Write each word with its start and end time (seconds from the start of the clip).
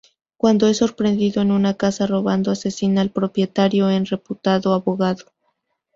Cuando 0.35 0.65
es 0.67 0.77
sorprendido 0.77 1.43
en 1.43 1.51
una 1.51 1.75
casa 1.75 2.07
robando 2.07 2.49
asesina 2.49 3.01
al 3.01 3.11
propietario, 3.11 3.85
un 3.85 4.03
reputado 4.07 4.73
abogado. 4.73 5.25